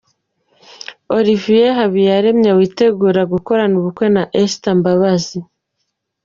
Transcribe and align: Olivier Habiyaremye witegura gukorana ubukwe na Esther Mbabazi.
Olivier 1.17 1.69
Habiyaremye 1.77 2.51
witegura 2.57 3.21
gukorana 3.33 3.73
ubukwe 3.81 4.05
na 4.15 4.23
Esther 4.41 4.73
Mbabazi. 4.77 5.39